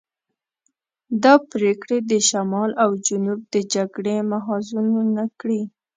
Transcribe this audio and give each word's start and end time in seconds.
دا 1.23 1.33
پرېکړې 1.51 1.97
دې 2.09 2.19
شمال 2.29 2.71
او 2.83 2.89
جنوب 3.05 3.39
د 3.53 3.55
جګړې 3.73 4.15
محاذونه 4.31 5.23
کړي. 5.39 5.61